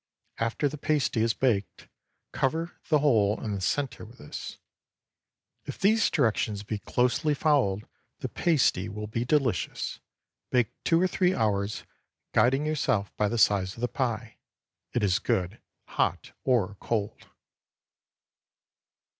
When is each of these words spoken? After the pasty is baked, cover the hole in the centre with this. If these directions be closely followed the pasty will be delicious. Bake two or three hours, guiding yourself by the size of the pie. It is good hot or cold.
After 0.39 0.67
the 0.67 0.79
pasty 0.79 1.21
is 1.21 1.35
baked, 1.35 1.87
cover 2.31 2.73
the 2.89 2.97
hole 2.97 3.39
in 3.39 3.53
the 3.53 3.61
centre 3.61 4.03
with 4.03 4.17
this. 4.17 4.57
If 5.65 5.77
these 5.77 6.09
directions 6.09 6.63
be 6.63 6.79
closely 6.79 7.35
followed 7.35 7.87
the 8.17 8.27
pasty 8.27 8.89
will 8.89 9.05
be 9.05 9.25
delicious. 9.25 9.99
Bake 10.49 10.71
two 10.83 10.99
or 10.99 11.07
three 11.07 11.35
hours, 11.35 11.83
guiding 12.33 12.65
yourself 12.65 13.15
by 13.15 13.29
the 13.29 13.37
size 13.37 13.75
of 13.75 13.81
the 13.81 13.87
pie. 13.87 14.37
It 14.91 15.03
is 15.03 15.19
good 15.19 15.61
hot 15.85 16.31
or 16.43 16.77
cold. 16.79 17.27